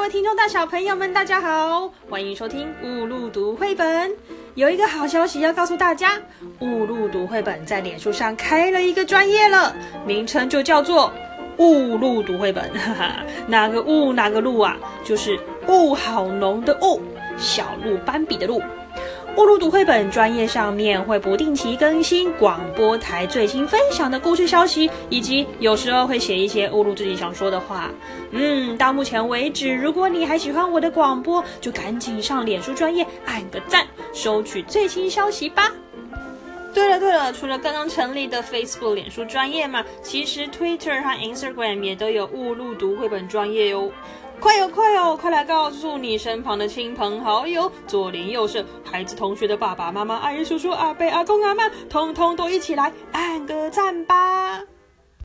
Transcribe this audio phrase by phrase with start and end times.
[0.00, 4.10] 各位听众大小朋友们，大家好，欢迎收听雾路读绘本。
[4.54, 6.18] 有一个好消息要告诉大家，
[6.60, 9.76] 雾路读绘本在脸书上开了一个专业了，
[10.06, 11.12] 名称就叫做
[11.58, 12.64] 雾路读绘本。
[12.72, 13.16] 哈哈，
[13.46, 14.74] 哪个雾哪个路啊？
[15.04, 15.38] 就是
[15.68, 17.02] 雾好浓的雾，
[17.36, 18.62] 小鹿斑比的鹿。
[19.36, 27.90] 乌鲁读绘本专业上面会不定期更新广播台最新分享的故事消息，以及有时候会写一些乌鲁自己想说的话。
[28.32, 35.72] 嗯，到目前为止，如果你还喜欢我的广播，就赶紧上脸书专业按个赞，收取最新消息吧。
[36.72, 43.90] 对了对了，除了刚刚成立的 Facebook 脸书专业嘛，其实 Twitter 和 Instagram 也都有误入读绘本专业哟。
[44.40, 54.19] 快哦快哦，快来告诉你身旁的亲朋好友，左邻右舍，孩子同学的爸爸妈妈、阿姨叔叔、阿伯阿公阿妈，通通都一起来按个赞吧！